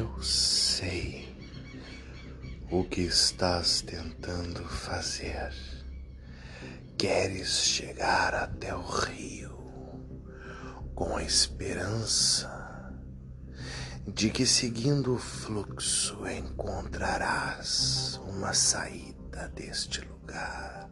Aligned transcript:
Eu 0.00 0.22
sei 0.22 1.28
o 2.70 2.84
que 2.84 3.02
estás 3.02 3.82
tentando 3.82 4.64
fazer. 4.64 5.52
Queres 6.96 7.66
chegar 7.66 8.34
até 8.34 8.74
o 8.74 8.80
rio 8.80 9.58
com 10.94 11.18
a 11.18 11.22
esperança 11.22 12.48
de 14.06 14.30
que, 14.30 14.46
seguindo 14.46 15.16
o 15.16 15.18
fluxo, 15.18 16.26
encontrarás 16.26 18.18
uma 18.26 18.54
saída 18.54 19.48
deste 19.54 20.00
lugar. 20.00 20.88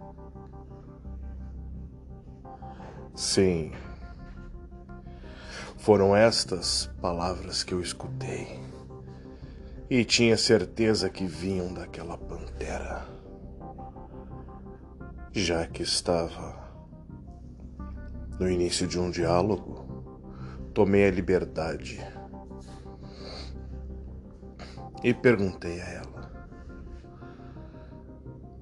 Sim, 3.14 3.72
foram 5.78 6.14
estas 6.14 6.90
palavras 7.00 7.64
que 7.64 7.72
eu 7.72 7.80
escutei 7.80 8.67
e 9.90 10.04
tinha 10.04 10.36
certeza 10.36 11.08
que 11.08 11.24
vinham 11.26 11.72
daquela 11.72 12.16
pantera, 12.16 13.06
já 15.32 15.66
que 15.66 15.82
estava 15.82 16.68
no 18.38 18.50
início 18.50 18.86
de 18.86 18.98
um 18.98 19.10
diálogo, 19.10 19.86
tomei 20.74 21.08
a 21.08 21.10
liberdade 21.10 21.98
e 25.02 25.14
perguntei 25.14 25.80
a 25.80 25.88
ela 25.88 26.08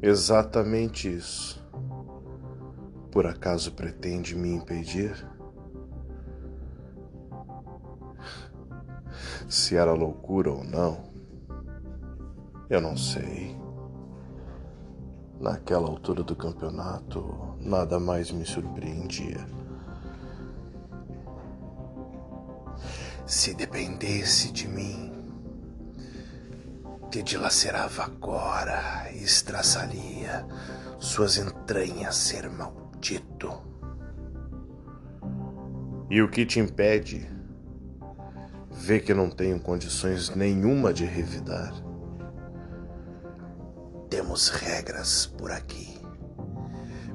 exatamente 0.02 1.12
isso. 1.12 1.64
Por 3.10 3.26
acaso 3.26 3.72
pretende 3.72 4.36
me 4.36 4.50
impedir? 4.52 5.26
Se 9.48 9.76
era 9.76 9.92
loucura 9.92 10.50
ou 10.50 10.62
não, 10.62 11.15
eu 12.68 12.80
não 12.80 12.96
sei. 12.96 13.56
Naquela 15.40 15.88
altura 15.88 16.22
do 16.22 16.34
campeonato, 16.34 17.56
nada 17.60 18.00
mais 18.00 18.30
me 18.30 18.44
surpreendia. 18.44 19.46
Se 23.26 23.54
dependesse 23.54 24.52
de 24.52 24.66
mim, 24.66 25.12
te 27.10 27.22
dilacerava 27.22 28.04
agora 28.04 29.10
e 29.12 29.22
estraçaria 29.22 30.46
suas 30.98 31.36
entranhas, 31.36 32.16
ser 32.16 32.48
maldito. 32.48 33.52
E 36.08 36.22
o 36.22 36.30
que 36.30 36.46
te 36.46 36.60
impede? 36.60 37.28
Vê 38.70 39.00
que 39.00 39.12
não 39.12 39.28
tenho 39.28 39.58
condições 39.60 40.30
nenhuma 40.34 40.92
de 40.92 41.04
revidar. 41.04 41.85
Temos 44.26 44.48
regras 44.48 45.26
por 45.38 45.52
aqui. 45.52 45.96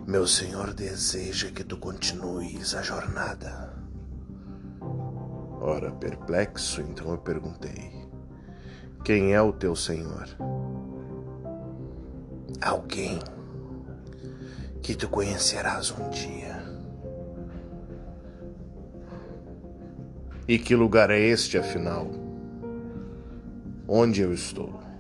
Meu 0.08 0.26
senhor 0.26 0.74
deseja 0.74 1.52
que 1.52 1.62
tu 1.62 1.76
continues 1.76 2.74
a 2.74 2.82
jornada. 2.82 3.74
Ora, 5.60 5.92
perplexo, 5.92 6.80
então 6.80 7.12
eu 7.12 7.18
perguntei: 7.18 7.92
Quem 9.04 9.34
é 9.34 9.42
o 9.42 9.52
teu 9.52 9.76
senhor? 9.76 10.26
Alguém 12.62 13.20
que 14.82 14.96
tu 14.96 15.10
conhecerás 15.10 15.92
um 15.92 16.10
dia. 16.12 16.64
E 20.48 20.58
que 20.58 20.78
lugar 20.78 21.10
é 21.12 21.20
este, 21.20 21.58
afinal? 21.58 22.10
Onde 23.86 24.22
eu 24.22 24.34
estou? 24.34 24.91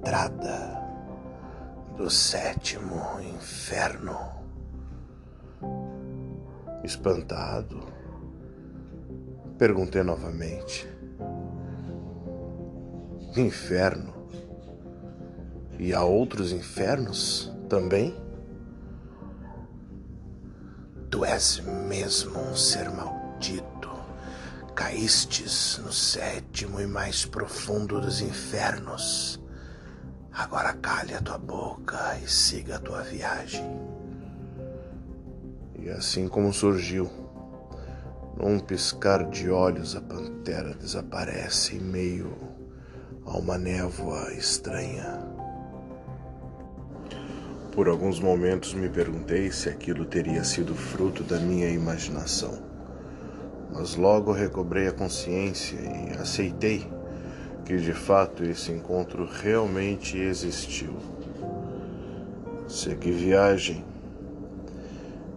Entrada 0.00 0.82
do 1.94 2.08
sétimo 2.08 3.20
inferno. 3.20 4.16
Espantado, 6.82 7.86
perguntei 9.58 10.02
novamente: 10.02 10.88
Inferno? 13.36 14.26
E 15.78 15.92
há 15.92 16.02
outros 16.02 16.50
infernos 16.50 17.52
também? 17.68 18.18
Tu 21.10 21.26
és 21.26 21.60
mesmo 21.60 22.40
um 22.40 22.56
ser 22.56 22.88
maldito, 22.88 23.90
caístes 24.74 25.78
no 25.84 25.92
sétimo 25.92 26.80
e 26.80 26.86
mais 26.86 27.26
profundo 27.26 28.00
dos 28.00 28.22
infernos. 28.22 29.39
Agora 30.32 30.72
cale 30.74 31.14
a 31.14 31.20
tua 31.20 31.38
boca 31.38 32.18
e 32.22 32.28
siga 32.28 32.76
a 32.76 32.78
tua 32.78 33.02
viagem. 33.02 33.64
E 35.78 35.88
assim 35.90 36.28
como 36.28 36.52
surgiu, 36.52 37.10
num 38.36 38.58
piscar 38.58 39.28
de 39.28 39.50
olhos, 39.50 39.96
a 39.96 40.00
pantera 40.00 40.74
desaparece 40.74 41.76
em 41.76 41.80
meio 41.80 42.36
a 43.26 43.36
uma 43.38 43.58
névoa 43.58 44.32
estranha. 44.32 45.26
Por 47.72 47.88
alguns 47.88 48.20
momentos 48.20 48.74
me 48.74 48.88
perguntei 48.88 49.50
se 49.50 49.68
aquilo 49.68 50.04
teria 50.04 50.44
sido 50.44 50.74
fruto 50.74 51.22
da 51.22 51.38
minha 51.38 51.68
imaginação 51.68 52.70
mas 53.72 53.94
logo 53.94 54.32
recobrei 54.32 54.88
a 54.88 54.92
consciência 54.92 55.78
e 55.78 56.18
aceitei 56.18 56.86
que 57.70 57.76
de 57.76 57.92
fato 57.92 58.42
esse 58.42 58.72
encontro 58.72 59.24
realmente 59.24 60.18
existiu. 60.18 60.92
Segui 62.66 63.12
viagem 63.12 63.84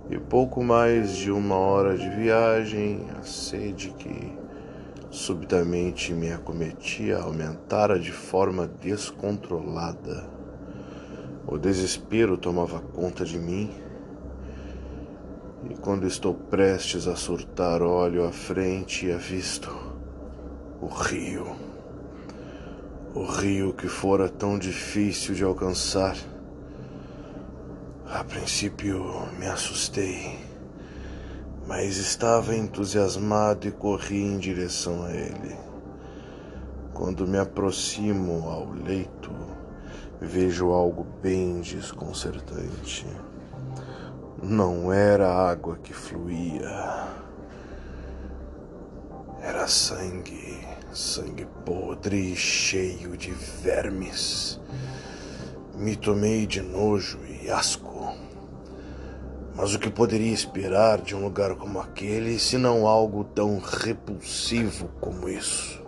e 0.10 0.18
pouco 0.18 0.64
mais 0.64 1.16
de 1.16 1.30
uma 1.30 1.54
hora 1.54 1.96
de 1.96 2.10
viagem, 2.10 3.06
a 3.20 3.22
sede 3.22 3.94
que 4.00 4.34
subitamente 5.12 6.12
me 6.12 6.32
acometia 6.32 7.20
aumentara 7.20 8.00
de 8.00 8.12
forma 8.12 8.68
descontrolada. 8.82 10.28
O 11.46 11.60
desespero 11.60 12.36
tomava 12.36 12.80
conta 12.80 13.24
de 13.24 13.38
mim 13.38 13.70
e 15.70 15.76
quando 15.76 16.08
estou 16.08 16.34
prestes 16.34 17.08
a 17.08 17.16
surtar, 17.16 17.84
olho 17.84 18.26
à 18.26 18.32
frente 18.32 19.06
e 19.06 19.12
avisto 19.12 19.70
o 20.82 20.88
rio. 20.88 21.73
O 23.16 23.25
rio 23.25 23.74
que 23.74 23.88
fora 23.88 24.28
tão 24.28 24.57
difícil 24.57 25.35
de 25.35 25.44
alcançar. 25.44 26.18
A 28.07 28.24
princípio 28.24 29.03
me 29.38 29.46
assustei, 29.46 30.40
mas 31.68 31.97
estava 31.97 32.56
entusiasmado 32.56 33.68
e 33.68 33.72
corri 33.72 34.19
em 34.19 34.40
direção 34.40 35.03
a 35.03 35.12
ele. 35.12 35.56
Quando 36.91 37.28
me 37.28 37.38
aproximo 37.38 38.50
ao 38.50 38.72
leito, 38.72 39.31
vejo 40.19 40.72
algo 40.72 41.06
bem 41.22 41.62
desconcertante. 41.62 43.06
Não 44.41 44.91
era 44.91 45.31
água 45.31 45.78
que 45.78 45.94
fluía. 45.94 47.07
Era 49.40 49.68
sangue, 49.68 50.68
sangue 50.94 51.48
podre 51.66 52.34
e 52.34 52.36
cheio 52.36 53.18
de 53.18 53.31
vermes. 53.31 54.59
Me 55.76 55.96
tomei 55.96 56.46
de 56.46 56.62
nojo 56.62 57.20
e 57.26 57.50
asco. 57.50 58.14
Mas 59.56 59.74
o 59.74 59.80
que 59.80 59.90
poderia 59.90 60.31
esperar 60.31 61.01
de 61.01 61.16
um 61.16 61.24
lugar 61.24 61.56
como 61.56 61.80
aquele, 61.80 62.40
se 62.40 62.57
não 62.57 62.88
algo 62.88 63.24
tão 63.24 63.60
repulsivo 63.60 64.88
como 65.00 65.30
isso? 65.30 65.84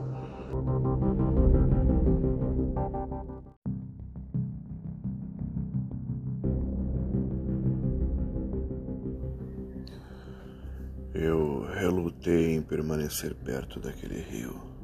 Eu 11.14 11.66
relutei 11.74 12.56
em 12.56 12.62
permanecer 12.62 13.34
perto 13.36 13.80
daquele 13.80 14.22
rio, 14.22 14.75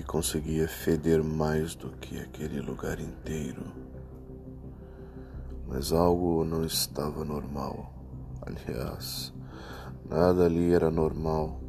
que 0.00 0.06
conseguia 0.06 0.66
feder 0.66 1.22
mais 1.22 1.74
do 1.74 1.90
que 1.90 2.18
aquele 2.18 2.58
lugar 2.62 2.98
inteiro. 2.98 3.62
Mas 5.68 5.92
algo 5.92 6.42
não 6.42 6.64
estava 6.64 7.22
normal. 7.22 7.92
Aliás, 8.40 9.34
nada 10.08 10.46
ali 10.46 10.72
era 10.72 10.90
normal. 10.90 11.60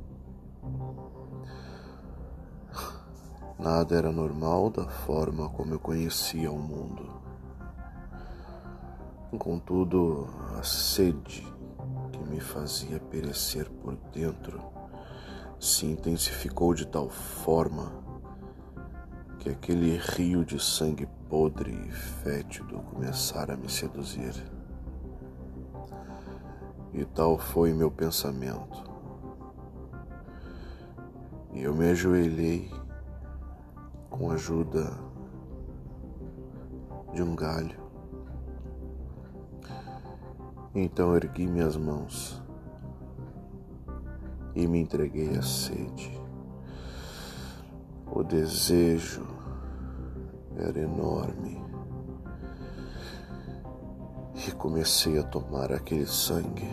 Nada 3.59 3.95
era 3.95 4.11
normal 4.11 4.69
da 4.69 4.87
forma 4.87 5.49
como 5.49 5.73
eu 5.73 5.79
conhecia 5.79 6.49
o 6.49 6.57
mundo. 6.57 7.09
Contudo, 9.37 10.29
a 10.57 10.63
sede 10.63 11.45
me 12.29 12.39
fazia 12.39 12.97
perecer 12.97 13.69
por 13.69 13.97
dentro 14.13 14.61
se 15.61 15.85
intensificou 15.85 16.73
de 16.73 16.87
tal 16.87 17.07
forma 17.07 18.00
que 19.41 19.49
aquele 19.49 19.97
rio 19.97 20.45
de 20.45 20.59
sangue 20.59 21.07
podre 21.27 21.71
e 21.71 21.91
fétido 21.91 22.77
começara 22.93 23.55
a 23.55 23.57
me 23.57 23.67
seduzir. 23.67 24.35
E 26.93 27.03
tal 27.05 27.39
foi 27.39 27.73
meu 27.73 27.89
pensamento. 27.89 28.83
E 31.53 31.63
eu 31.63 31.73
me 31.73 31.89
ajoelhei 31.89 32.71
com 34.11 34.29
a 34.29 34.35
ajuda 34.35 34.91
de 37.11 37.23
um 37.23 37.35
galho. 37.35 37.81
Então 40.75 41.15
ergui 41.15 41.47
minhas 41.47 41.75
mãos 41.75 42.39
e 44.53 44.67
me 44.67 44.79
entreguei 44.79 45.35
à 45.35 45.41
sede. 45.41 46.20
O 48.13 48.23
desejo 48.23 49.25
era 50.57 50.77
enorme 50.77 51.63
e 54.47 54.51
comecei 54.51 55.17
a 55.17 55.23
tomar 55.23 55.71
aquele 55.71 56.05
sangue. 56.05 56.67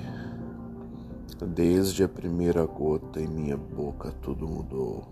Desde 1.46 2.02
a 2.02 2.08
primeira 2.08 2.66
gota 2.66 3.20
em 3.20 3.28
minha 3.28 3.56
boca, 3.56 4.10
tudo 4.20 4.48
mudou. 4.48 5.06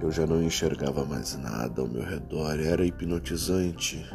Eu 0.00 0.12
já 0.12 0.26
não 0.26 0.40
enxergava 0.40 1.04
mais 1.04 1.36
nada 1.36 1.82
ao 1.82 1.88
meu 1.88 2.04
redor, 2.04 2.60
era 2.60 2.86
hipnotizante. 2.86 4.08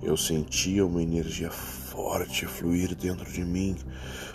Eu 0.00 0.16
sentia 0.16 0.86
uma 0.86 1.02
energia 1.02 1.50
forte 1.50 2.46
fluir 2.46 2.94
dentro 2.94 3.28
de 3.32 3.44
mim, 3.44 3.76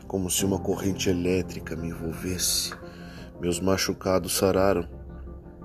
como 0.07 0.29
se 0.29 0.43
uma 0.43 0.59
corrente 0.59 1.09
elétrica 1.09 1.73
me 1.73 1.87
envolvesse. 1.87 2.73
Meus 3.39 3.61
machucados 3.61 4.35
sararam, 4.37 4.85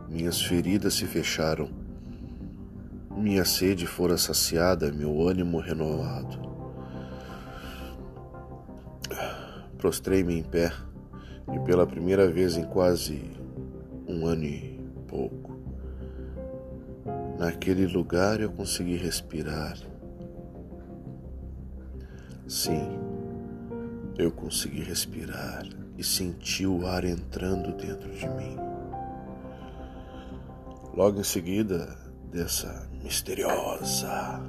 minhas 0.08 0.40
feridas 0.40 0.94
se 0.94 1.06
fecharam, 1.06 1.68
minha 3.16 3.44
sede 3.44 3.86
fora 3.86 4.16
saciada, 4.16 4.92
meu 4.92 5.26
ânimo 5.26 5.58
renovado. 5.58 6.38
Prostrei-me 9.78 10.38
em 10.38 10.42
pé 10.42 10.72
e 11.52 11.58
pela 11.60 11.86
primeira 11.86 12.30
vez 12.30 12.56
em 12.56 12.64
quase 12.64 13.22
um 14.06 14.26
ano 14.26 14.44
e 14.44 14.80
pouco, 15.08 15.56
naquele 17.38 17.86
lugar 17.86 18.40
eu 18.40 18.50
consegui 18.50 18.96
respirar. 18.96 19.76
Sim, 22.48 22.98
eu 24.18 24.30
consegui 24.30 24.82
respirar 24.82 25.66
e 25.98 26.04
senti 26.04 26.66
o 26.66 26.86
ar 26.86 27.04
entrando 27.04 27.76
dentro 27.76 28.10
de 28.10 28.28
mim. 28.28 28.75
Logo 30.96 31.20
em 31.20 31.24
seguida 31.24 31.94
dessa 32.32 32.88
misteriosa 33.04 34.42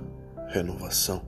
renovação, 0.47 1.21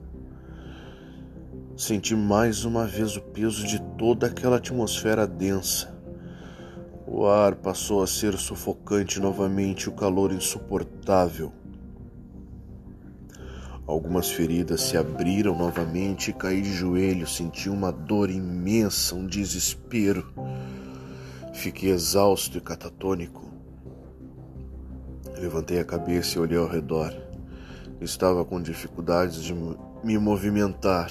senti 1.76 2.16
mais 2.16 2.64
uma 2.64 2.86
vez 2.86 3.18
o 3.18 3.20
peso 3.20 3.66
de 3.66 3.78
toda 3.98 4.28
aquela 4.28 4.56
atmosfera 4.56 5.26
densa. 5.26 5.94
O 7.06 7.26
ar 7.26 7.54
passou 7.56 8.02
a 8.02 8.06
ser 8.06 8.38
sufocante 8.38 9.20
novamente, 9.20 9.90
o 9.90 9.92
calor 9.92 10.32
insuportável. 10.32 11.52
Algumas 13.86 14.30
feridas 14.30 14.80
se 14.80 14.96
abriram 14.96 15.54
novamente 15.54 16.30
e 16.30 16.32
caí 16.32 16.62
de 16.62 16.72
joelhos, 16.72 17.36
senti 17.36 17.68
uma 17.68 17.92
dor 17.92 18.30
imensa, 18.30 19.14
um 19.14 19.26
desespero. 19.26 20.32
Fiquei 21.52 21.90
exausto 21.90 22.56
e 22.56 22.60
catatônico. 22.62 23.49
Levantei 25.40 25.80
a 25.80 25.84
cabeça 25.84 26.36
e 26.36 26.40
olhei 26.40 26.58
ao 26.58 26.68
redor. 26.68 27.14
Estava 27.98 28.44
com 28.44 28.60
dificuldades 28.60 29.42
de 29.42 29.54
me 30.04 30.18
movimentar. 30.18 31.10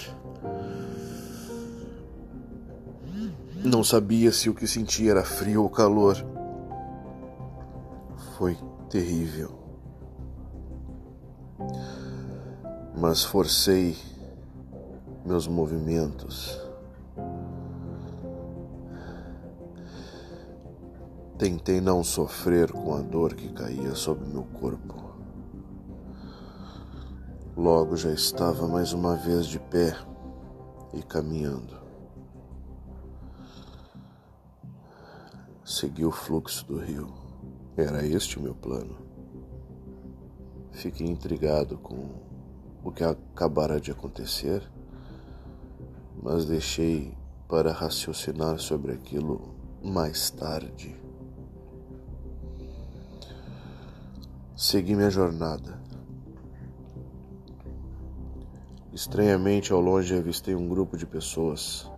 Não 3.63 3.83
sabia 3.83 4.31
se 4.31 4.47
o 4.47 4.53
que 4.53 4.67
sentia 4.67 5.11
era 5.11 5.23
frio 5.23 5.63
ou 5.63 5.69
calor. 5.69 6.15
Foi 8.37 8.55
terrível. 8.87 9.51
Mas 12.95 13.23
forcei 13.23 13.97
meus 15.25 15.47
movimentos. 15.47 16.68
Tentei 21.39 21.79
não 21.79 22.03
sofrer 22.03 22.69
com 22.69 22.93
a 22.93 22.99
dor 22.99 23.33
que 23.33 23.47
caía 23.53 23.95
sobre 23.95 24.27
meu 24.27 24.43
corpo. 24.43 25.13
Logo 27.55 27.95
já 27.95 28.11
estava 28.11 28.67
mais 28.67 28.91
uma 28.91 29.15
vez 29.15 29.45
de 29.45 29.57
pé 29.57 29.95
e 30.93 31.01
caminhando. 31.01 31.77
Segui 35.63 36.03
o 36.03 36.11
fluxo 36.11 36.65
do 36.65 36.77
rio. 36.77 37.07
Era 37.77 38.05
este 38.05 38.37
o 38.37 38.41
meu 38.41 38.53
plano. 38.53 38.97
Fiquei 40.73 41.07
intrigado 41.07 41.77
com 41.77 42.15
o 42.83 42.91
que 42.91 43.05
acabara 43.05 43.79
de 43.79 43.91
acontecer, 43.91 44.69
mas 46.21 46.43
deixei 46.43 47.17
para 47.47 47.71
raciocinar 47.71 48.59
sobre 48.59 48.91
aquilo 48.91 49.55
mais 49.81 50.29
tarde. 50.29 51.07
Segui 54.61 54.93
minha 54.93 55.09
jornada. 55.09 55.81
Estranhamente, 58.91 59.71
ao 59.71 59.79
longe 59.79 60.13
avistei 60.13 60.53
um 60.53 60.67
grupo 60.67 60.97
de 60.97 61.05
pessoas. 61.05 61.89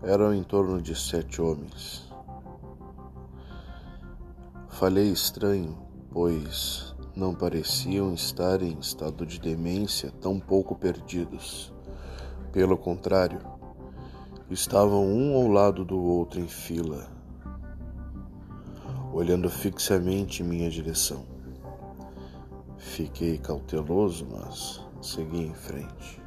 Eram 0.00 0.32
em 0.32 0.44
torno 0.44 0.80
de 0.80 0.94
sete 0.94 1.42
homens. 1.42 2.08
Falei 4.68 5.10
estranho, 5.10 5.76
pois 6.08 6.94
não 7.16 7.34
pareciam 7.34 8.14
estar 8.14 8.62
em 8.62 8.78
estado 8.78 9.26
de 9.26 9.40
demência 9.40 10.12
tão 10.20 10.38
pouco 10.38 10.76
perdidos. 10.76 11.74
Pelo 12.52 12.78
contrário, 12.78 13.40
estavam 14.48 15.04
um 15.04 15.34
ao 15.34 15.48
lado 15.48 15.84
do 15.84 16.00
outro 16.00 16.38
em 16.38 16.46
fila, 16.46 17.08
olhando 19.12 19.50
fixamente 19.50 20.44
em 20.44 20.46
minha 20.46 20.70
direção. 20.70 21.35
Fiquei 22.96 23.36
cauteloso, 23.36 24.26
mas 24.30 24.82
segui 25.02 25.42
em 25.42 25.52
frente. 25.52 26.18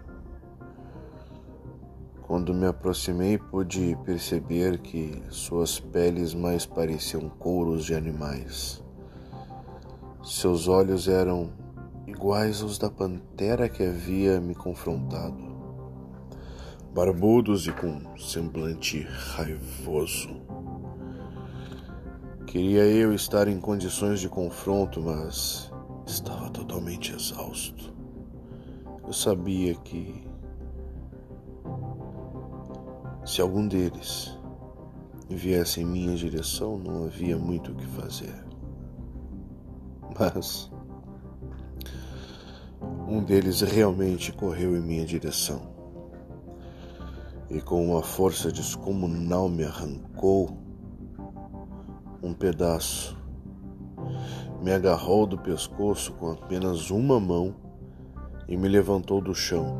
Quando 2.22 2.54
me 2.54 2.68
aproximei, 2.68 3.40
pude 3.40 3.98
perceber 4.06 4.78
que 4.78 5.20
suas 5.32 5.80
peles 5.80 6.36
mais 6.36 6.68
pareciam 6.68 7.28
couros 7.28 7.86
de 7.86 7.96
animais. 7.96 8.84
Seus 10.24 10.68
olhos 10.68 11.08
eram 11.08 11.50
iguais 12.06 12.62
aos 12.62 12.78
da 12.78 12.88
pantera 12.88 13.68
que 13.68 13.82
havia 13.82 14.40
me 14.40 14.54
confrontado, 14.54 15.42
barbudos 16.94 17.66
e 17.66 17.72
com 17.72 18.16
semblante 18.16 19.02
raivoso. 19.32 20.30
Queria 22.46 22.86
eu 22.86 23.12
estar 23.12 23.48
em 23.48 23.60
condições 23.60 24.20
de 24.20 24.30
confronto, 24.30 25.02
mas 25.02 25.72
Estava 26.10 26.50
totalmente 26.50 27.14
exausto. 27.14 27.94
Eu 29.06 29.14
sabia 29.14 29.76
que 29.76 30.28
se 33.24 33.42
algum 33.42 33.68
deles 33.68 34.36
viesse 35.30 35.82
em 35.82 35.86
minha 35.86 36.16
direção, 36.16 36.80
não 36.80 37.06
havia 37.06 37.38
muito 37.38 37.72
o 37.72 37.76
que 37.76 37.86
fazer. 37.86 38.34
Mas 40.20 40.72
um 43.08 43.24
deles 43.24 43.62
realmente 43.62 44.32
correu 44.32 44.76
em 44.76 44.82
minha 44.82 45.06
direção 45.06 45.62
e, 47.52 47.62
com 47.62 47.92
uma 47.92 48.02
força 48.02 48.52
descomunal, 48.52 49.48
me 49.48 49.64
arrancou 49.64 50.58
um 52.24 52.34
pedaço 52.34 53.16
me 54.62 54.72
agarrou 54.72 55.26
do 55.26 55.38
pescoço 55.38 56.14
com 56.14 56.32
apenas 56.32 56.90
uma 56.90 57.20
mão 57.20 57.56
e 58.48 58.58
me 58.58 58.68
levantou 58.68 59.22
do 59.22 59.34
chão. 59.34 59.78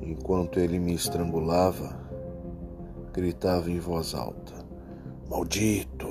Enquanto 0.00 0.58
ele 0.58 0.78
me 0.78 0.94
estrangulava, 0.94 1.96
gritava 3.12 3.70
em 3.70 3.78
voz 3.78 4.14
alta: 4.14 4.54
Maldito! 5.28 6.08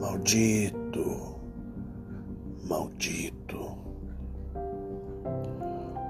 Maldito! 0.00 1.36
Maldito! 2.68 3.78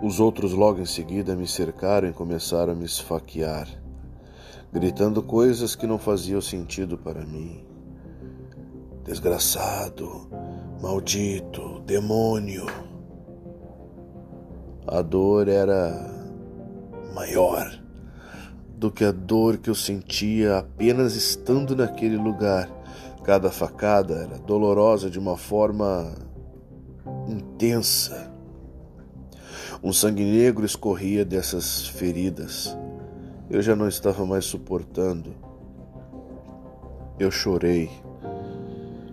Os 0.02 0.20
outros 0.20 0.52
logo 0.52 0.80
em 0.80 0.86
seguida 0.86 1.34
me 1.34 1.46
cercaram 1.46 2.08
e 2.08 2.12
começaram 2.12 2.72
a 2.72 2.76
me 2.76 2.84
esfaquear. 2.84 3.84
Gritando 4.75 5.23
coisas 5.23 5.76
que 5.76 5.87
não 5.87 6.00
faziam 6.00 6.40
sentido 6.40 6.99
para 6.99 7.25
mim. 7.25 7.64
Desgraçado, 9.04 10.28
maldito, 10.83 11.81
demônio. 11.87 12.66
A 14.85 15.00
dor 15.00 15.47
era 15.47 16.12
maior 17.14 17.81
do 18.76 18.90
que 18.90 19.04
a 19.04 19.12
dor 19.12 19.59
que 19.59 19.71
eu 19.71 19.76
sentia 19.76 20.59
apenas 20.59 21.14
estando 21.14 21.76
naquele 21.76 22.16
lugar. 22.16 22.69
Cada 23.23 23.52
facada 23.52 24.14
era 24.14 24.38
dolorosa 24.38 25.09
de 25.09 25.21
uma 25.21 25.37
forma 25.37 26.12
intensa. 27.28 28.28
Um 29.83 29.93
sangue 29.93 30.25
negro 30.25 30.66
escorria 30.66 31.25
dessas 31.25 31.87
feridas. 31.87 32.76
Eu 33.50 33.60
já 33.60 33.76
não 33.76 33.86
estava 33.86 34.24
mais 34.24 34.46
suportando. 34.46 35.34
Eu 37.18 37.30
chorei. 37.30 37.90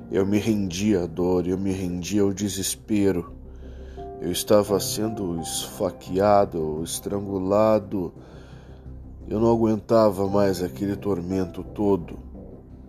Eu 0.09 0.25
me 0.25 0.37
rendi 0.39 0.95
à 0.95 1.05
dor, 1.05 1.47
eu 1.47 1.57
me 1.57 1.71
rendi 1.71 2.19
ao 2.19 2.31
desespero. 2.31 3.33
Eu 4.21 4.31
estava 4.31 4.79
sendo 4.79 5.39
esfaqueado, 5.41 6.81
estrangulado. 6.83 8.13
Eu 9.27 9.39
não 9.39 9.51
aguentava 9.51 10.27
mais 10.27 10.63
aquele 10.63 10.95
tormento 10.95 11.63
todo. 11.63 12.19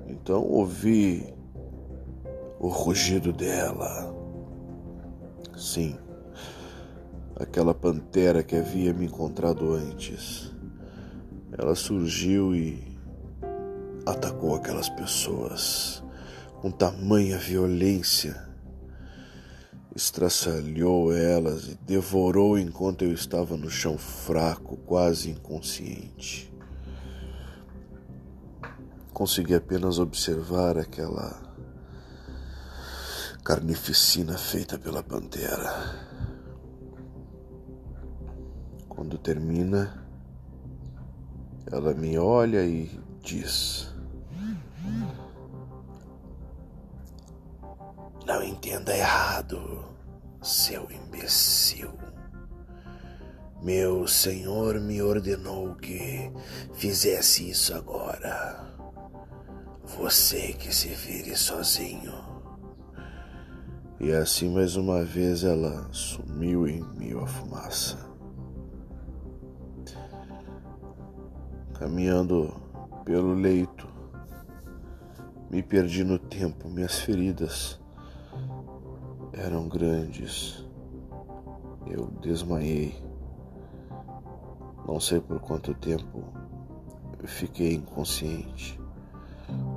Então 0.06 0.42
ouvi 0.44 1.32
o 2.61 2.68
rugido 2.68 3.32
dela. 3.32 4.14
Sim, 5.56 5.96
aquela 7.34 7.75
pantera 7.75 8.42
que 8.42 8.54
havia 8.54 8.92
me 8.92 9.06
encontrado 9.06 9.72
antes. 9.72 10.51
Ela 11.59 11.75
surgiu 11.75 12.54
e 12.54 12.82
atacou 14.06 14.54
aquelas 14.54 14.88
pessoas 14.88 16.02
com 16.61 16.71
tamanha 16.71 17.37
violência. 17.37 18.49
Estraçalhou 19.94 21.14
elas 21.14 21.68
e 21.68 21.75
devorou 21.85 22.59
enquanto 22.59 23.02
eu 23.02 23.12
estava 23.12 23.56
no 23.56 23.68
chão 23.68 23.99
fraco, 23.99 24.78
quase 24.78 25.30
inconsciente. 25.30 26.50
Consegui 29.12 29.54
apenas 29.54 29.99
observar 29.99 30.78
aquela 30.78 31.42
carnificina 33.44 34.38
feita 34.38 34.78
pela 34.78 35.02
pantera. 35.02 36.00
Quando 38.88 39.18
termina, 39.18 40.01
ela 41.73 41.95
me 41.95 42.19
olha 42.19 42.64
e 42.64 42.91
diz: 43.23 43.91
Não 48.26 48.43
entenda 48.43 48.95
errado, 48.95 49.83
seu 50.43 50.87
imbecil. 50.91 51.91
Meu 53.62 54.07
senhor 54.07 54.81
me 54.81 55.00
ordenou 55.00 55.75
que 55.76 56.31
fizesse 56.75 57.49
isso 57.49 57.75
agora. 57.75 58.61
Você 59.99 60.52
que 60.52 60.75
se 60.75 60.88
vire 60.88 61.37
sozinho. 61.37 62.12
E 64.00 64.12
assim 64.12 64.52
mais 64.52 64.75
uma 64.76 65.05
vez 65.05 65.45
ela 65.45 65.88
sumiu 65.93 66.67
em 66.67 66.83
meio 66.99 67.21
à 67.21 67.26
fumaça. 67.26 68.12
Caminhando 71.83 72.55
pelo 73.05 73.35
leito, 73.35 73.89
me 75.51 75.65
perdi 75.65 76.05
no 76.05 76.17
tempo, 76.17 76.69
minhas 76.69 77.01
feridas 77.01 77.81
eram 79.33 79.69
grandes. 79.69 80.65
Eu 81.85 82.07
desmaiei. 82.21 82.95
Não 84.87 85.01
sei 85.01 85.21
por 85.21 85.41
quanto 85.41 85.75
tempo 85.75 86.23
eu 87.21 87.27
fiquei 87.27 87.75
inconsciente. 87.75 88.81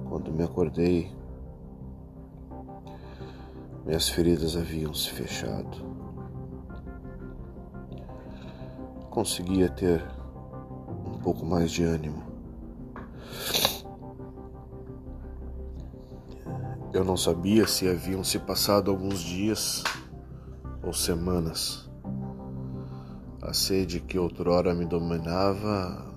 Quando 0.07 0.31
me 0.31 0.43
acordei, 0.43 1.11
minhas 3.83 4.07
feridas 4.07 4.55
haviam 4.55 4.93
se 4.93 5.09
fechado. 5.09 5.83
Conseguia 9.09 9.69
ter 9.69 10.05
pouco 11.25 11.43
mais 11.43 11.71
de 11.71 11.83
ânimo. 11.83 12.23
Eu 16.93 17.03
não 17.03 17.17
sabia 17.17 17.65
se 17.65 17.89
haviam 17.89 18.23
se 18.23 18.37
passado 18.37 18.91
alguns 18.91 19.21
dias 19.21 19.83
ou 20.83 20.93
semanas. 20.93 21.89
A 23.41 23.53
sede 23.53 23.99
que 23.99 24.19
outrora 24.19 24.75
me 24.75 24.85
dominava 24.85 26.15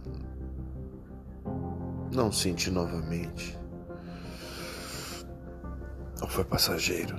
não 2.13 2.31
senti 2.31 2.71
novamente. 2.71 3.59
Não 6.21 6.29
foi 6.29 6.45
passageiro. 6.45 7.17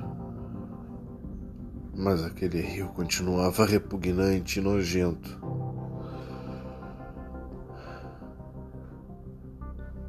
Mas 1.95 2.23
aquele 2.23 2.61
rio 2.61 2.89
continuava 2.89 3.65
repugnante 3.65 4.59
e 4.59 4.61
nojento. 4.61 5.38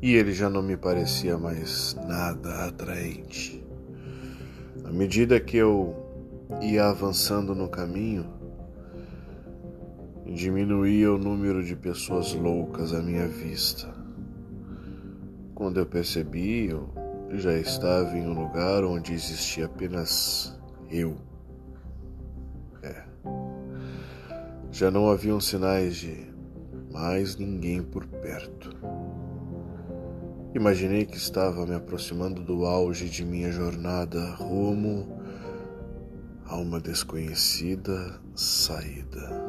E 0.02 0.14
ele 0.14 0.32
já 0.32 0.48
não 0.48 0.62
me 0.62 0.76
parecia 0.76 1.36
mais 1.36 1.94
nada 2.06 2.66
atraente. 2.66 3.62
À 4.84 4.90
medida 4.90 5.38
que 5.38 5.56
eu 5.56 5.94
ia 6.60 6.86
avançando 6.86 7.54
no 7.54 7.68
caminho, 7.68 8.26
diminuía 10.26 11.12
o 11.12 11.18
número 11.18 11.62
de 11.62 11.76
pessoas 11.76 12.32
loucas 12.34 12.94
à 12.94 13.02
minha 13.02 13.28
vista. 13.28 13.92
Quando 15.54 15.78
eu 15.78 15.86
percebi, 15.86 16.68
eu 16.68 16.88
já 17.32 17.52
estava 17.52 18.16
em 18.16 18.26
um 18.26 18.32
lugar 18.32 18.84
onde 18.84 19.12
existia 19.12 19.66
apenas 19.66 20.58
eu. 20.90 21.16
É. 22.82 23.04
Já 24.72 24.90
não 24.90 25.10
haviam 25.10 25.38
sinais 25.40 25.96
de 25.96 26.26
mais 26.90 27.36
ninguém 27.36 27.82
por 27.82 28.06
perto. 28.06 28.74
Imaginei 30.52 31.06
que 31.06 31.16
estava 31.16 31.64
me 31.64 31.76
aproximando 31.76 32.42
do 32.42 32.66
auge 32.66 33.08
de 33.08 33.24
minha 33.24 33.52
jornada 33.52 34.34
rumo 34.34 35.20
a 36.44 36.56
uma 36.56 36.80
desconhecida 36.80 38.20
saída. 38.34 39.48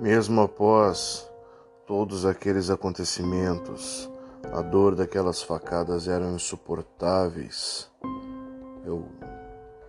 Mesmo 0.00 0.42
após 0.42 1.28
todos 1.86 2.24
aqueles 2.24 2.70
acontecimentos, 2.70 4.08
a 4.52 4.62
dor 4.62 4.94
daquelas 4.94 5.42
facadas 5.42 6.06
eram 6.06 6.36
insuportáveis. 6.36 7.91
Eu 8.84 9.06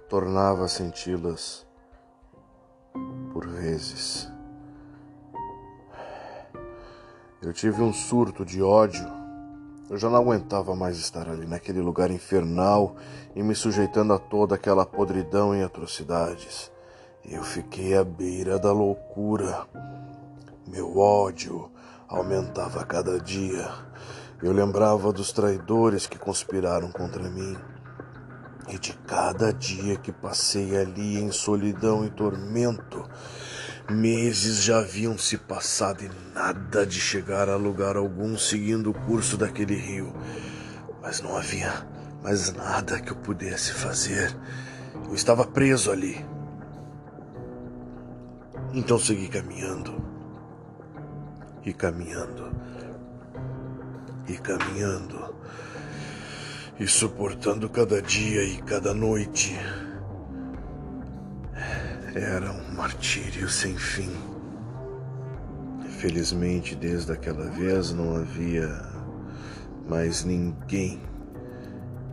tornava 0.07 0.65
a 0.65 0.67
senti-las 0.67 1.65
por 3.31 3.47
vezes. 3.47 4.31
Eu 7.41 7.51
tive 7.51 7.81
um 7.81 7.91
surto 7.91 8.45
de 8.45 8.61
ódio. 8.61 9.05
Eu 9.89 9.97
já 9.97 10.09
não 10.09 10.17
aguentava 10.17 10.75
mais 10.75 10.97
estar 10.97 11.27
ali 11.27 11.47
naquele 11.47 11.81
lugar 11.81 12.11
infernal 12.11 12.95
e 13.35 13.41
me 13.41 13.55
sujeitando 13.55 14.13
a 14.13 14.19
toda 14.19 14.55
aquela 14.55 14.85
podridão 14.85 15.55
e 15.55 15.63
atrocidades. 15.63 16.71
Eu 17.25 17.43
fiquei 17.43 17.97
à 17.97 18.03
beira 18.03 18.59
da 18.59 18.71
loucura. 18.71 19.65
Meu 20.67 20.97
ódio 20.97 21.71
aumentava 22.07 22.85
cada 22.85 23.19
dia. 23.19 23.69
Eu 24.41 24.51
lembrava 24.51 25.11
dos 25.11 25.31
traidores 25.31 26.05
que 26.05 26.19
conspiraram 26.19 26.91
contra 26.91 27.23
mim 27.23 27.57
e 28.69 28.77
de 28.77 28.93
cada 29.07 29.51
dia 29.51 29.97
que 29.97 30.11
passei 30.11 30.77
ali 30.77 31.17
em 31.19 31.31
solidão 31.31 32.05
e 32.05 32.09
tormento. 32.09 33.07
Meses 33.89 34.63
já 34.63 34.79
haviam 34.79 35.17
se 35.17 35.37
passado 35.37 36.03
e 36.03 36.11
nada 36.33 36.85
de 36.85 36.99
chegar 36.99 37.49
a 37.49 37.55
lugar 37.55 37.97
algum 37.97 38.37
seguindo 38.37 38.89
o 38.89 38.93
curso 38.93 39.37
daquele 39.37 39.75
rio. 39.75 40.13
Mas 41.01 41.21
não 41.21 41.35
havia 41.35 41.85
mais 42.23 42.53
nada 42.53 43.01
que 43.01 43.11
eu 43.11 43.17
pudesse 43.17 43.73
fazer. 43.73 44.33
Eu 45.07 45.13
estava 45.13 45.45
preso 45.45 45.91
ali. 45.91 46.25
Então 48.73 48.97
segui 48.97 49.27
caminhando 49.27 50.03
e 51.65 51.73
caminhando 51.73 52.51
e 54.27 54.37
caminhando. 54.37 55.33
E 56.79 56.87
suportando 56.87 57.69
cada 57.69 58.01
dia 58.01 58.43
e 58.43 58.61
cada 58.61 58.93
noite. 58.93 59.57
Era 62.15 62.51
um 62.51 62.73
martírio 62.75 63.47
sem 63.49 63.75
fim. 63.75 64.11
Felizmente, 65.99 66.75
desde 66.75 67.11
aquela 67.11 67.49
vez 67.49 67.91
não 67.91 68.15
havia 68.15 68.69
mais 69.87 70.23
ninguém 70.23 71.01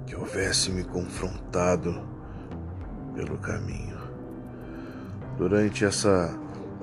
que 0.07 0.15
houvesse 0.15 0.71
me 0.71 0.85
confrontado 0.85 2.03
pelo 3.15 3.39
caminho. 3.39 3.99
Durante 5.37 5.85
essa 5.85 6.39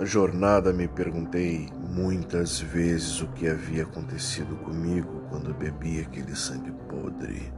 jornada 0.05 0.71
me 0.71 0.87
perguntei 0.87 1.69
muitas 1.73 2.59
vezes 2.59 3.19
o 3.21 3.27
que 3.29 3.47
havia 3.47 3.83
acontecido 3.83 4.55
comigo 4.57 5.23
quando 5.29 5.53
bebi 5.53 6.01
aquele 6.01 6.35
sangue 6.35 6.71
podre, 6.87 7.51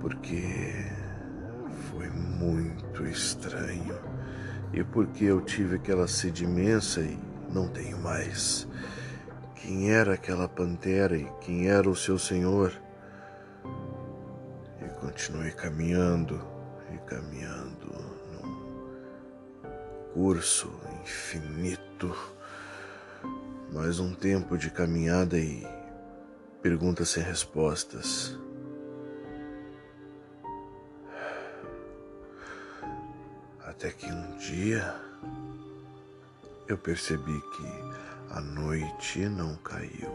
porque 0.00 0.84
foi 1.90 2.10
muito 2.10 3.06
estranho 3.06 3.94
e 4.72 4.82
porque 4.82 5.24
eu 5.24 5.40
tive 5.40 5.76
aquela 5.76 6.08
sede 6.08 6.42
imensa 6.42 7.00
e 7.00 7.16
não 7.52 7.68
tenho 7.68 7.98
mais. 7.98 8.66
Quem 9.54 9.92
era 9.92 10.14
aquela 10.14 10.48
pantera 10.48 11.16
e 11.16 11.30
quem 11.40 11.68
era 11.68 11.88
o 11.88 11.94
seu 11.94 12.18
senhor? 12.18 12.72
E 14.84 14.88
continuei 14.98 15.52
caminhando 15.52 16.44
e 16.92 16.98
caminhando 17.06 17.71
num 20.12 20.24
curso 20.24 20.70
infinito. 21.02 22.14
Mais 23.72 23.98
um 23.98 24.14
tempo 24.14 24.56
de 24.58 24.70
caminhada 24.70 25.38
e 25.38 25.66
perguntas 26.60 27.10
sem 27.10 27.22
respostas. 27.22 28.38
Até 33.64 33.90
que 33.90 34.06
um 34.06 34.36
dia 34.36 34.94
eu 36.68 36.76
percebi 36.76 37.40
que 37.56 38.34
a 38.34 38.40
noite 38.40 39.20
não 39.28 39.56
caiu. 39.56 40.14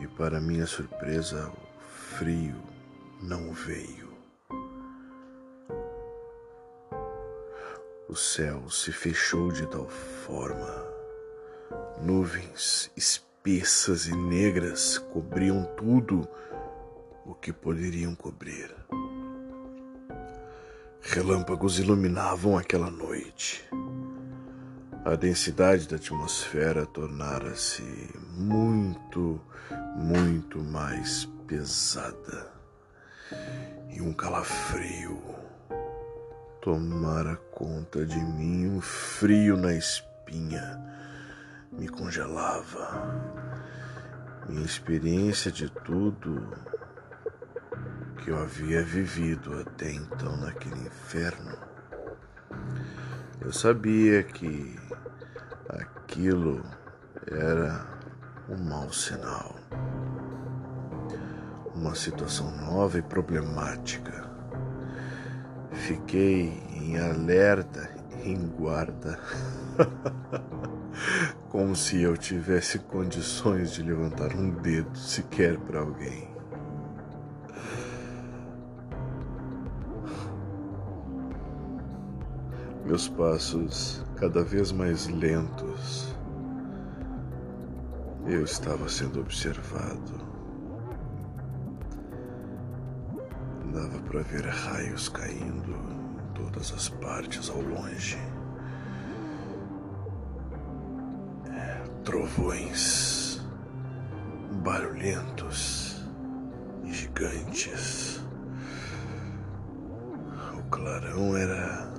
E 0.00 0.06
para 0.06 0.40
minha 0.40 0.66
surpresa, 0.66 1.48
o 1.48 2.16
frio 2.16 2.56
não 3.22 3.52
veio. 3.52 3.99
O 8.10 8.16
céu 8.16 8.68
se 8.68 8.90
fechou 8.90 9.52
de 9.52 9.64
tal 9.68 9.88
forma. 9.88 10.84
Nuvens 12.02 12.90
espessas 12.96 14.08
e 14.08 14.16
negras 14.16 14.98
cobriam 14.98 15.62
tudo 15.76 16.26
o 17.24 17.36
que 17.36 17.52
poderiam 17.52 18.16
cobrir. 18.16 18.74
Relâmpagos 21.00 21.78
iluminavam 21.78 22.58
aquela 22.58 22.90
noite. 22.90 23.64
A 25.04 25.14
densidade 25.14 25.86
da 25.86 25.94
atmosfera 25.94 26.84
tornara-se 26.86 27.84
muito, 28.32 29.40
muito 29.94 30.58
mais 30.58 31.28
pesada. 31.46 32.52
E 33.88 34.00
um 34.02 34.12
calafrio 34.12 35.16
tomara 36.60 37.36
conta 37.60 38.06
de 38.06 38.18
mim, 38.18 38.70
um 38.70 38.80
frio 38.80 39.54
na 39.54 39.74
espinha 39.74 40.80
me 41.70 41.86
congelava. 41.90 43.22
Minha 44.48 44.64
experiência 44.64 45.52
de 45.52 45.68
tudo 45.68 46.42
que 48.16 48.30
eu 48.30 48.38
havia 48.38 48.82
vivido 48.82 49.60
até 49.60 49.92
então 49.92 50.38
naquele 50.38 50.86
inferno. 50.86 51.58
Eu 53.42 53.52
sabia 53.52 54.22
que 54.22 54.74
aquilo 55.68 56.64
era 57.30 57.86
um 58.48 58.56
mau 58.56 58.90
sinal. 58.90 59.54
Uma 61.74 61.94
situação 61.94 62.50
nova 62.56 62.98
e 62.98 63.02
problemática 63.02 64.30
Fiquei 65.72 66.62
em 66.80 66.98
alerta, 66.98 67.90
em 68.24 68.46
guarda, 68.48 69.18
como 71.50 71.76
se 71.76 72.00
eu 72.00 72.16
tivesse 72.16 72.78
condições 72.78 73.72
de 73.72 73.82
levantar 73.82 74.34
um 74.34 74.50
dedo 74.50 74.96
sequer 74.96 75.58
para 75.58 75.80
alguém. 75.80 76.28
Meus 82.84 83.08
passos 83.08 84.04
cada 84.16 84.42
vez 84.42 84.72
mais 84.72 85.06
lentos. 85.06 86.16
Eu 88.26 88.42
estava 88.44 88.88
sendo 88.88 89.20
observado. 89.20 90.30
Dava 93.72 93.98
para 94.00 94.22
ver 94.22 94.44
raios 94.44 95.08
caindo 95.08 95.99
todas 96.40 96.72
as 96.72 96.88
partes 96.88 97.50
ao 97.50 97.60
longe. 97.60 98.16
É, 101.50 101.82
trovões 102.04 103.40
barulhentos 104.62 106.02
e 106.84 106.92
gigantes. 106.92 108.20
O 110.58 110.62
clarão 110.70 111.36
era 111.36 111.92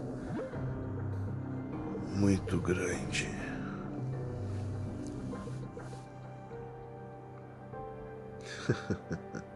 muito 2.16 2.60
grande. 2.60 3.30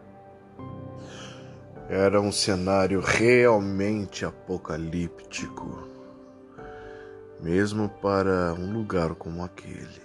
Era 1.88 2.20
um 2.20 2.32
cenário 2.32 3.00
realmente 3.00 4.24
apocalíptico, 4.24 5.88
mesmo 7.40 7.88
para 7.88 8.52
um 8.54 8.72
lugar 8.72 9.14
como 9.14 9.44
aquele. 9.44 10.02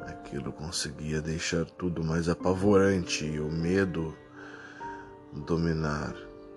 Aquilo 0.00 0.50
conseguia 0.50 1.20
deixar 1.20 1.66
tudo 1.66 2.02
mais 2.02 2.26
apavorante 2.26 3.26
e 3.26 3.38
o 3.38 3.50
medo 3.50 4.16
dominar 5.30 6.14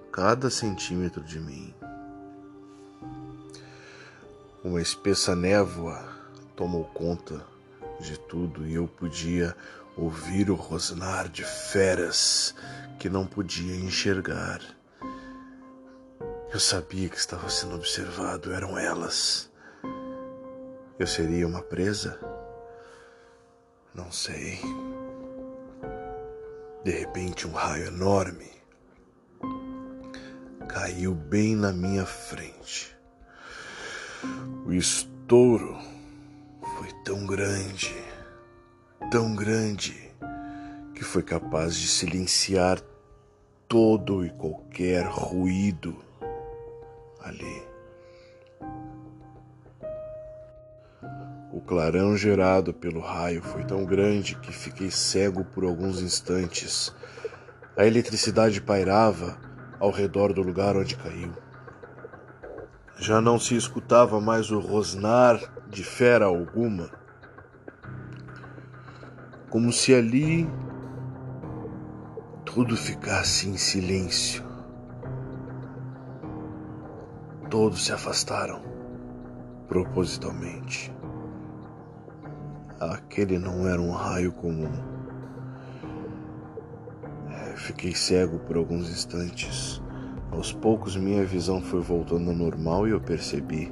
cada 0.10 0.50
centímetro 0.50 1.22
de 1.22 1.42
mim. 1.42 1.76
Uma 4.64 4.82
espessa 4.82 5.36
névoa 5.36 6.02
tomou 6.56 6.86
conta 6.86 7.46
de 8.00 8.18
tudo 8.18 8.66
e 8.66 8.76
eu 8.76 8.88
podia 8.88 9.54
ouvir 9.98 10.50
o 10.50 10.56
rosnar 10.56 11.30
de 11.30 11.44
feras 11.44 12.56
que 13.00 13.10
não 13.10 13.26
podia 13.26 13.76
enxergar. 13.76 14.62
Eu 16.54 16.60
sabia 16.60 17.10
que 17.10 17.18
estava 17.18 17.50
sendo 17.50 17.76
observado, 17.76 18.54
eram 18.54 18.78
elas. 18.78 19.50
Eu 21.00 21.08
seria 21.08 21.48
uma 21.48 21.62
presa? 21.62 22.20
Não 23.94 24.12
sei. 24.12 24.60
De 26.84 26.92
repente, 26.92 27.48
um 27.48 27.52
raio 27.52 27.88
enorme 27.88 28.52
caiu 30.68 31.14
bem 31.14 31.56
na 31.56 31.72
minha 31.72 32.06
frente. 32.06 32.96
O 34.66 34.72
estouro 34.72 35.78
foi 36.78 36.92
tão 37.04 37.26
grande 37.26 38.11
tão 39.12 39.36
grande 39.36 40.10
que 40.96 41.04
foi 41.04 41.22
capaz 41.22 41.76
de 41.76 41.86
silenciar 41.86 42.80
todo 43.68 44.26
e 44.26 44.30
qualquer 44.30 45.06
ruído 45.06 45.98
ali. 47.20 47.62
O 51.52 51.60
clarão 51.60 52.16
gerado 52.16 52.74
pelo 52.74 53.02
raio 53.02 53.42
foi 53.42 53.66
tão 53.66 53.84
grande 53.84 54.38
que 54.38 54.54
fiquei 54.54 54.90
cego 54.90 55.44
por 55.44 55.66
alguns 55.66 56.02
instantes. 56.02 56.96
A 57.76 57.86
eletricidade 57.86 58.62
pairava 58.62 59.38
ao 59.78 59.92
redor 59.92 60.32
do 60.32 60.42
lugar 60.42 60.78
onde 60.78 60.96
caiu. 60.96 61.34
Já 62.98 63.20
não 63.20 63.38
se 63.38 63.58
escutava 63.58 64.22
mais 64.22 64.52
o 64.52 64.60
rosnar 64.62 65.38
de 65.68 65.84
fera 65.84 66.28
alguma 66.28 67.01
como 69.52 69.70
se 69.70 69.94
ali 69.94 70.50
tudo 72.46 72.78
ficasse 72.78 73.50
em 73.50 73.58
silêncio. 73.58 74.42
Todos 77.50 77.86
se 77.86 77.92
afastaram 77.92 78.62
propositalmente. 79.68 80.94
Aquele 82.80 83.38
não 83.38 83.68
era 83.68 83.82
um 83.82 83.92
raio 83.92 84.32
comum. 84.32 84.72
Fiquei 87.58 87.94
cego 87.94 88.40
por 88.40 88.56
alguns 88.56 88.90
instantes. 88.90 89.82
Aos 90.32 90.54
poucos 90.54 90.96
minha 90.96 91.26
visão 91.26 91.62
foi 91.62 91.82
voltando 91.82 92.30
ao 92.30 92.36
normal 92.36 92.88
e 92.88 92.92
eu 92.92 93.02
percebi 93.02 93.70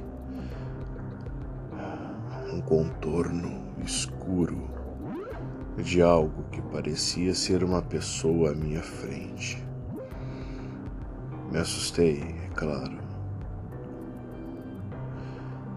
um 2.52 2.60
contorno 2.60 3.62
escuro 3.82 4.79
de 5.76 6.02
algo 6.02 6.44
que 6.50 6.60
parecia 6.62 7.34
ser 7.34 7.64
uma 7.64 7.82
pessoa 7.82 8.50
à 8.50 8.54
minha 8.54 8.82
frente. 8.82 9.62
Me 11.50 11.58
assustei, 11.58 12.20
é 12.20 12.48
claro. 12.54 12.98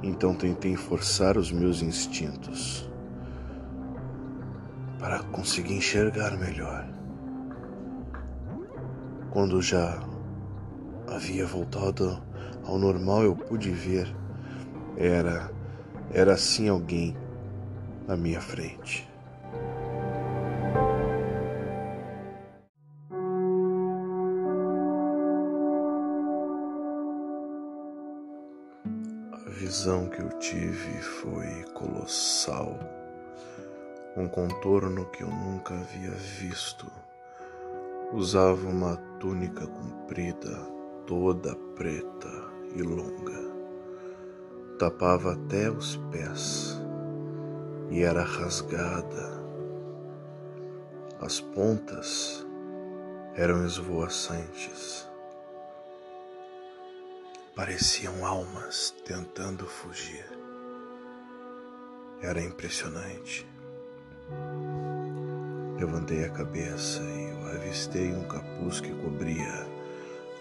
Então 0.01 0.36
tentei 0.36 0.75
forçar 0.75 1.38
os 1.38 1.51
meus 1.51 1.82
instintos 1.82 2.89
para 4.99 5.23
conseguir 5.23 5.75
enxergar 5.75 6.38
melhor. 6.38 6.88
Quando 9.32 9.62
já 9.62 10.03
havia 11.08 11.45
voltado 11.45 12.21
ao 12.65 12.77
normal, 12.77 13.23
eu 13.23 13.36
pude 13.36 13.71
ver. 13.71 14.13
Era 14.95 15.49
era 16.12 16.34
assim 16.34 16.69
alguém 16.69 17.17
na 18.08 18.15
minha 18.15 18.39
frente. 18.39 19.12
Visão 29.84 30.08
que 30.08 30.22
eu 30.22 30.30
tive 30.39 31.02
foi 31.02 31.65
colossal, 31.74 32.80
um 34.15 34.30
contorno 34.30 35.04
que 35.08 35.24
eu 35.24 35.28
nunca 35.28 35.74
havia 35.74 36.12
visto. 36.12 36.89
Usava 38.13 38.65
uma 38.65 38.96
túnica 39.19 39.67
comprida, 39.67 40.56
toda 41.06 41.54
preta 41.76 42.32
e 42.74 42.82
longa. 42.82 43.38
Tapava 44.80 45.34
até 45.34 45.69
os 45.69 45.98
pés 46.13 46.82
e 47.89 48.04
era 48.04 48.24
rasgada. 48.24 49.43
As 51.19 51.41
pontas 51.41 52.48
eram 53.36 53.65
esvoaçantes. 53.65 55.12
Pareciam 57.56 58.26
almas 58.26 58.94
tentando 59.06 59.66
fugir. 59.66 60.26
Era 62.22 62.42
impressionante. 62.42 63.48
Levantei 65.78 66.24
a 66.24 66.30
cabeça 66.30 67.02
e 67.04 67.32
eu 67.32 67.48
avistei 67.48 68.12
um 68.13 68.28
capuz 68.28 68.80
que 68.80 68.94
cobria 68.96 69.68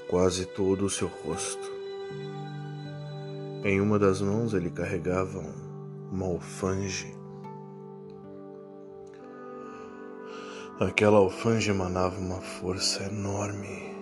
quase 0.09 0.46
todo 0.46 0.87
o 0.87 0.90
seu 0.90 1.09
rosto. 1.09 1.70
Em 3.64 3.81
uma 3.81 3.98
das 3.98 4.20
mãos 4.20 4.55
ele 4.55 4.70
carregava 4.70 5.40
uma 6.11 6.27
alfange 6.27 7.22
Aquela 10.81 11.18
alfanje 11.18 11.70
emanava 11.70 12.18
uma 12.18 12.40
força 12.40 13.05
enorme. 13.05 13.94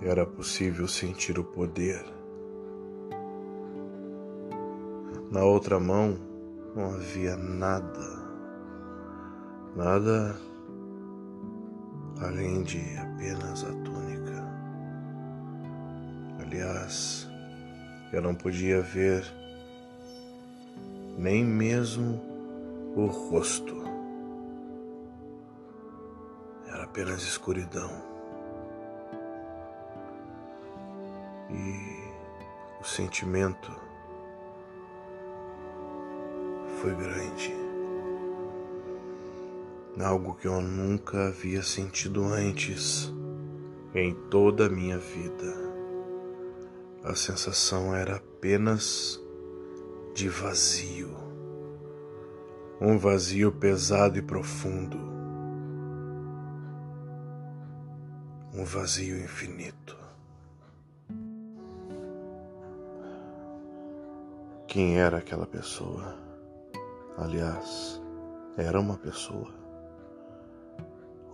Era 0.00 0.24
possível 0.24 0.86
sentir 0.86 1.40
o 1.40 1.44
poder. 1.44 2.04
Na 5.34 5.42
outra 5.42 5.80
mão 5.80 6.16
não 6.76 6.94
havia 6.94 7.36
nada, 7.36 8.22
nada 9.74 10.36
além 12.24 12.62
de 12.62 12.78
apenas 12.98 13.64
a 13.64 13.72
túnica. 13.82 14.44
Aliás, 16.40 17.28
eu 18.12 18.22
não 18.22 18.32
podia 18.32 18.80
ver 18.80 19.24
nem 21.18 21.44
mesmo 21.44 22.22
o 22.94 23.06
rosto. 23.06 23.82
apenas 26.80 27.22
escuridão. 27.22 27.90
E 31.50 32.80
o 32.80 32.84
sentimento 32.84 33.93
foi 36.84 36.94
grande. 36.96 37.54
Algo 39.98 40.34
que 40.34 40.46
eu 40.46 40.60
nunca 40.60 41.28
havia 41.28 41.62
sentido 41.62 42.22
antes 42.24 43.10
em 43.94 44.12
toda 44.28 44.66
a 44.66 44.68
minha 44.68 44.98
vida. 44.98 45.54
A 47.02 47.14
sensação 47.14 47.94
era 47.94 48.16
apenas 48.16 49.18
de 50.14 50.28
vazio. 50.28 51.08
Um 52.78 52.98
vazio 52.98 53.50
pesado 53.50 54.18
e 54.18 54.22
profundo 54.22 55.14
um 58.52 58.64
vazio 58.64 59.18
infinito. 59.18 59.96
Quem 64.68 64.98
era 64.98 65.16
aquela 65.16 65.46
pessoa? 65.46 66.23
Aliás, 67.16 68.02
era 68.56 68.80
uma 68.80 68.96
pessoa. 68.96 69.54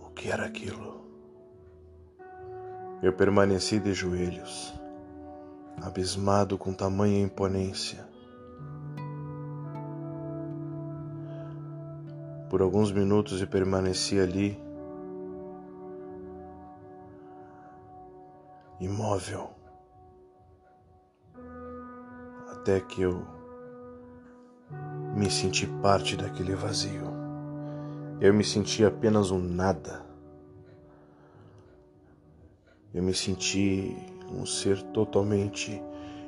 O 0.05 0.11
que 0.11 0.29
era 0.29 0.45
aquilo? 0.45 1.01
Eu 3.01 3.11
permaneci 3.13 3.79
de 3.79 3.91
joelhos, 3.91 4.73
abismado 5.81 6.55
com 6.55 6.71
tamanha 6.71 7.19
imponência. 7.19 8.05
Por 12.47 12.61
alguns 12.61 12.91
minutos 12.91 13.41
eu 13.41 13.47
permaneci 13.47 14.19
ali 14.19 14.61
imóvel, 18.79 19.49
até 22.51 22.79
que 22.81 23.01
eu 23.01 23.40
me 25.15 25.29
senti 25.29 25.67
parte 25.67 26.15
daquele 26.15 26.55
vazio. 26.55 27.11
Eu 28.19 28.33
me 28.33 28.43
senti 28.43 28.85
apenas 28.85 29.31
um 29.31 29.39
nada. 29.39 30.05
Eu 32.93 33.01
me 33.01 33.13
senti 33.13 33.95
um 34.29 34.45
ser 34.45 34.81
totalmente 34.93 35.81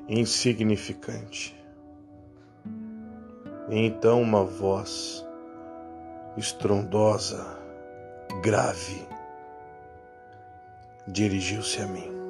insignificante. 0.08 1.56
E 3.69 3.86
então 3.86 4.21
uma 4.21 4.43
voz 4.43 5.25
estrondosa, 6.36 7.45
grave, 8.41 9.08
dirigiu-se 11.08 11.82
a 11.82 11.88
mim. 11.88 12.22